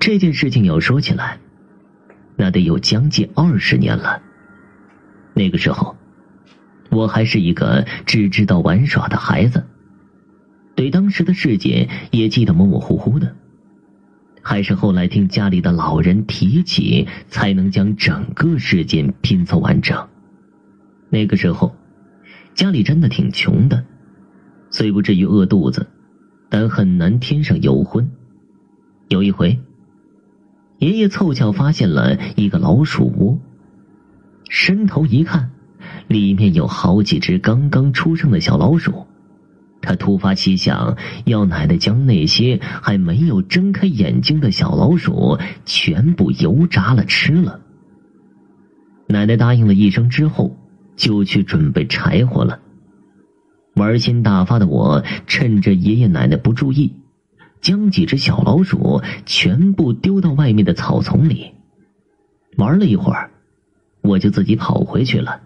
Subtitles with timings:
[0.00, 1.38] 这件事情要说起来，
[2.34, 4.22] 那得有将近二十年了。
[5.34, 5.94] 那个时候，
[6.90, 9.66] 我还是一个只知道玩耍的孩子，
[10.74, 13.36] 对当时的世界也记得模模糊糊的。
[14.40, 20.08] 还是后来听家里的老人提起，才能将整个事件拼凑完整。
[21.10, 21.76] 那个时候，
[22.54, 23.84] 家里真的挺穷的，
[24.70, 25.86] 虽不至于饿肚子，
[26.48, 28.10] 但很难添上油荤。
[29.08, 29.60] 有一回。
[30.80, 33.38] 爷爷凑巧发现了一个老鼠窝，
[34.48, 35.50] 伸头一看，
[36.08, 39.06] 里面有好几只刚刚出生的小老鼠。
[39.82, 47.60] 他突发奇想，要奶奶将那些还没有睁开眼睛的小老鼠全部油炸了吃了。
[49.06, 50.56] 奶奶答应了一声之后，
[50.96, 52.58] 就去准备柴火了。
[53.74, 56.94] 玩心大发的我，趁着爷爷奶奶不注意。
[57.60, 61.52] 将几只小老鼠全部丢到外面的草丛里，
[62.56, 63.30] 玩了一会儿，
[64.00, 65.42] 我就自己跑回去了，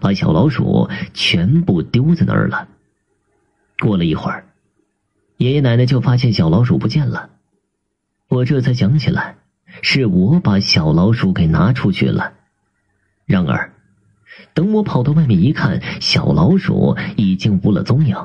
[0.00, 2.68] 把小老鼠全部丢在那儿了。
[3.80, 4.46] 过了一会儿，
[5.36, 7.30] 爷爷奶奶就发现小老鼠不见了，
[8.28, 9.36] 我这才想起来
[9.82, 12.34] 是我把小老鼠给拿出去了。
[13.26, 13.72] 然而，
[14.54, 18.16] 等我跑到外面一看，小老鼠已经无了踪影。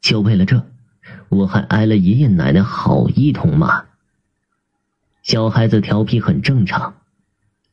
[0.00, 0.71] 就为了这。
[1.28, 3.84] 我还挨了爷爷奶奶好一通骂。
[5.22, 6.94] 小孩子调皮很正常，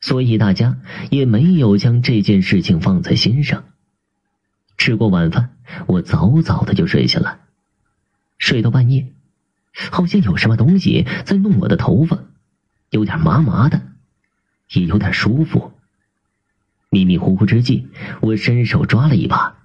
[0.00, 0.78] 所以大家
[1.10, 3.64] 也没有将这件事情放在心上。
[4.78, 7.40] 吃过晚饭，我早早的就睡下了。
[8.38, 9.12] 睡到半夜，
[9.90, 12.18] 好像有什么东西在弄我的头发，
[12.88, 13.82] 有点麻麻的，
[14.72, 15.72] 也有点舒服。
[16.88, 17.88] 迷迷糊糊之际，
[18.20, 19.59] 我伸手抓了一把。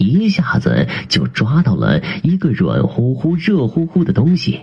[0.00, 4.62] 一下子就抓到了一个软乎乎、热乎乎的东西，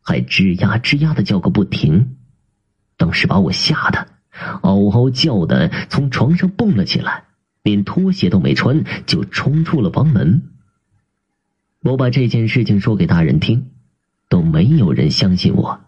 [0.00, 2.16] 还吱呀吱呀的叫个不停。
[2.96, 4.06] 当时把我吓得
[4.62, 7.24] 嗷嗷叫的从床上蹦了起来，
[7.64, 10.44] 连拖鞋都没穿就冲出了房门。
[11.80, 13.70] 我把这件事情说给大人听，
[14.28, 15.80] 都没有人相信我，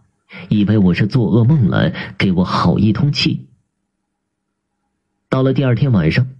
[0.48, 3.46] 以为我是做噩梦了，给我好一通气。
[5.28, 6.35] 到了第二天晚上。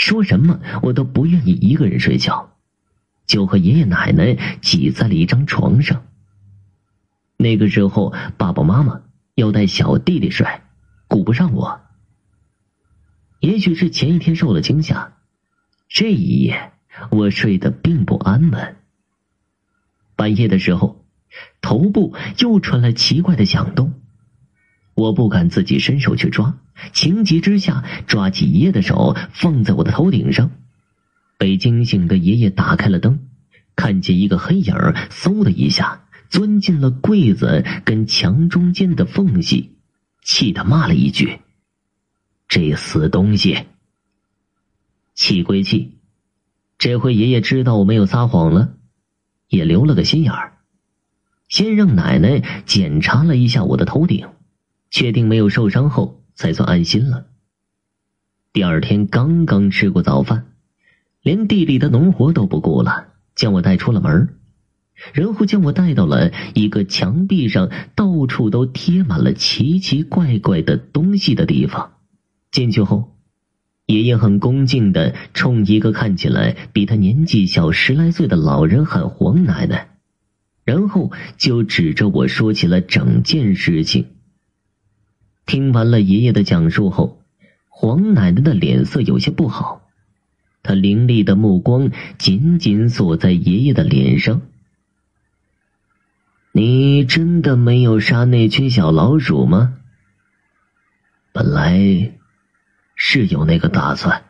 [0.00, 2.56] 说什么我都不愿意一个人睡觉，
[3.26, 6.06] 就和爷爷奶奶挤在了一张床上。
[7.36, 9.02] 那个时候，爸爸妈妈
[9.34, 10.46] 要带小弟弟睡，
[11.06, 11.82] 顾不上我。
[13.40, 15.18] 也许是前一天受了惊吓，
[15.86, 16.72] 这一夜
[17.10, 18.76] 我睡得并不安稳。
[20.16, 21.04] 半夜的时候，
[21.60, 23.99] 头部又传来奇怪的响动。
[25.00, 26.58] 我不敢自己伸手去抓，
[26.92, 30.50] 情急之下抓起爷爷的手放在我的头顶上。
[31.38, 33.20] 被惊醒的爷爷打开了灯，
[33.74, 39.78] 看见一个黑影儿，嗖的一下钻进了柜子跟墙中间的缝隙，
[40.22, 41.40] 气得骂了一句
[42.46, 43.64] ：“这死东西！”
[45.16, 45.98] 气归气，
[46.76, 48.74] 这回爷爷知道我没有撒谎了，
[49.48, 50.58] 也留了个心眼儿，
[51.48, 54.28] 先让奶奶检查了一下我的头顶。
[54.90, 57.26] 确定没有受伤后，才算安心了。
[58.52, 60.46] 第二天刚刚吃过早饭，
[61.22, 64.36] 连地里的农活都不顾了，将我带出了门
[65.12, 71.92] 然后将我带到了一个墙壁上到处都贴满了奇奇怪怪的东西的地方。
[72.50, 73.16] 进去后，
[73.86, 79.96] 爷爷很恭敬的冲一个看起来比他年纪小十来岁的老人喊黄奶奶，
[80.64, 84.06] 然后就指着我说起了整件事情。
[85.50, 87.24] 听完了爷爷的讲述后，
[87.68, 89.82] 黄奶奶的脸色有些不好，
[90.62, 94.42] 她凌厉的目光紧紧锁在爷爷的脸上。
[96.52, 99.74] 你真的没有杀那群小老鼠吗？
[101.32, 102.12] 本来
[102.94, 104.22] 是有那个打算，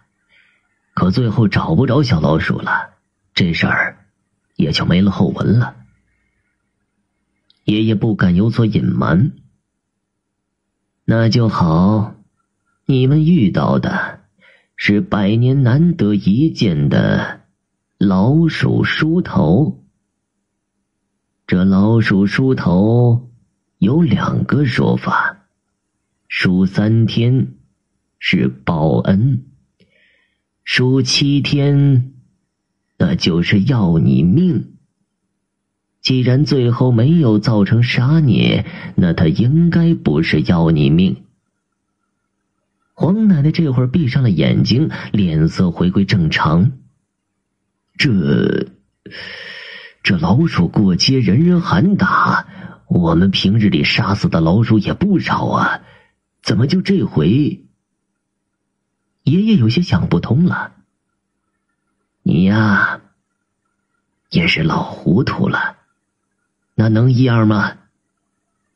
[0.95, 2.95] 可最后找不着小老鼠了，
[3.35, 4.07] 这事儿
[4.57, 5.77] 也就没了后文了。
[7.65, 9.33] 爷爷不敢有所隐瞒。
[11.13, 12.15] 那就好，
[12.87, 14.21] 你们遇到的
[14.77, 17.41] 是百年难得一见的
[17.99, 19.83] 老鼠梳头。
[21.49, 23.29] 这老鼠梳头
[23.79, 25.49] 有两个说法：
[26.29, 27.55] 梳三天
[28.21, 29.47] 是报恩，
[30.63, 32.13] 梳七天
[32.99, 34.77] 那就是要你命。
[36.01, 38.65] 既然最后没有造成杀孽，
[38.97, 41.25] 那他应该不是要你命。
[42.95, 46.73] 黄奶奶这会儿闭上了眼睛，脸色回归正常。
[47.97, 48.69] 这
[50.03, 52.47] 这老鼠过街，人人喊打，
[52.89, 55.83] 我们平日里杀死的老鼠也不少啊，
[56.43, 57.65] 怎么就这回？
[59.23, 60.73] 爷爷有些想不通了。
[62.23, 63.03] 你呀，
[64.31, 65.77] 也是老糊涂了，
[66.81, 67.77] 那能一样吗？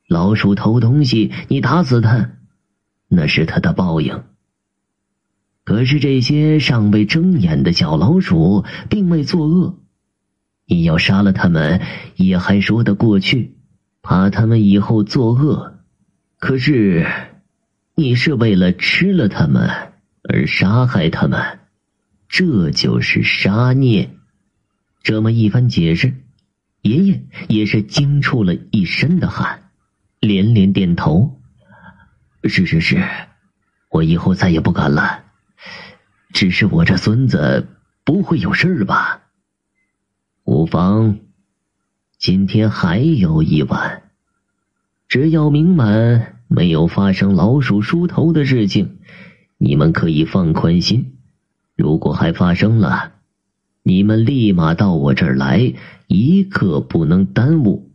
[0.08, 2.32] 老鼠偷东西，你打死它，
[3.08, 4.24] 那是它的报应。
[5.64, 9.78] 可是这些尚未睁眼的小老鼠并未作恶，
[10.66, 11.80] 你要杀了他们
[12.16, 13.56] 也还说得过去，
[14.02, 15.78] 怕他们以后作恶。
[16.38, 17.06] 可是
[17.94, 19.70] 你是为了吃了他们
[20.28, 21.60] 而杀害他们，
[22.28, 24.10] 这就是杀孽。
[25.02, 26.12] 这么一番解释，
[26.84, 29.70] 爷爷也是惊出了一身的汗，
[30.20, 31.40] 连连点头
[32.44, 33.02] ：“是是是，
[33.88, 35.24] 我以后再也不敢了。”
[36.34, 37.68] 只是我这孙子
[38.04, 39.22] 不会有事吧？
[40.44, 41.20] 无妨，
[42.18, 44.02] 今天还有一晚，
[45.08, 48.98] 只要明晚没有发生老鼠梳头的事情，
[49.56, 51.16] 你们可以放宽心。
[51.76, 53.13] 如果还发生了，
[53.86, 55.74] 你们立马到我这儿来，
[56.06, 57.92] 一刻不能耽误。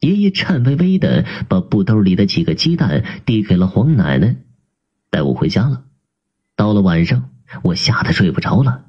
[0.00, 4.38] 爷爷颤巍巍的把布兜里的几个鸡蛋递给了黄奶奶，
[5.08, 5.84] 带我回家了。
[6.56, 7.30] 到了晚上，
[7.62, 8.86] 我吓得睡不着了，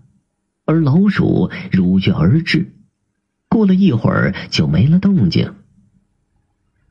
[0.66, 2.74] 而老鼠如约而至。
[3.48, 5.54] 过了一会儿，就没了动静。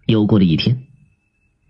[0.06, 0.84] 又过了一天，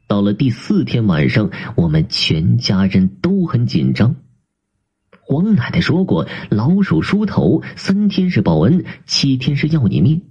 [0.06, 4.17] 到了第四天晚上，我们全家人都很紧张。
[5.31, 10.23] 黄奶奶说过，老鼠梳头三天是报恩，七天是要你命。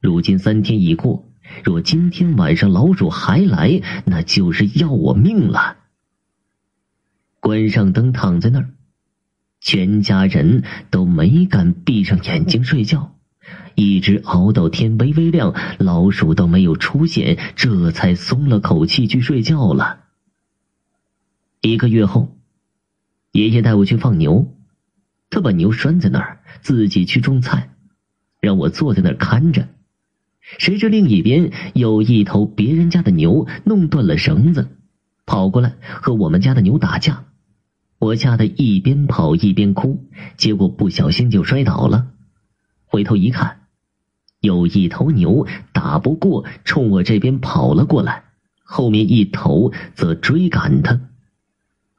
[0.00, 1.28] 如今三天已过，
[1.64, 5.78] 若今天晚上老鼠还来，那就是要我命了。
[7.40, 8.70] 关上灯，躺在那儿，
[9.60, 13.16] 全家人都没敢闭上眼睛睡觉，
[13.74, 20.04] 一直熬到天微微亮，老鼠都没有出现，这才松了口气去睡觉了。
[21.60, 22.35] 一个月后，
[23.36, 24.50] 爷爷带我去放牛，
[25.28, 27.74] 他把牛拴在那儿，自己去种菜，
[28.40, 29.68] 让我坐在那儿看着。
[30.40, 34.68] 谁知另一边有一头别人家的牛弄断了绳子，
[35.26, 37.26] 跑过来和我们家的牛打架。
[37.98, 42.06] 我吓得一边跑一边哭，结果不小心就摔倒了。
[42.86, 43.66] 回头一看，
[44.40, 48.24] 有一头牛打不过，冲我这边跑了过来，
[48.64, 50.98] 后面一头则追赶他。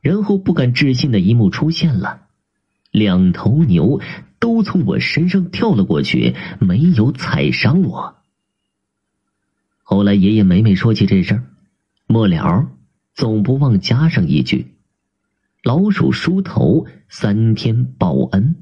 [0.08, 2.22] 然后不敢置信的一幕出现了：
[2.92, 4.00] 两头牛
[4.40, 8.16] 都从我身上跳了过去，没有踩伤我。
[9.84, 11.44] 后来爷爷每每说起这事儿，
[12.08, 12.70] 末了
[13.16, 14.76] 总不忘加上一句。
[15.62, 18.56] 老鼠梳头，三天报恩。